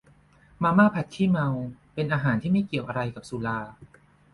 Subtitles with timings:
[0.63, 1.47] มาม่าผัดขี้เมา
[1.93, 3.59] เป็นอาหารที่ไม่เกี่ยวอะไรกับสุรา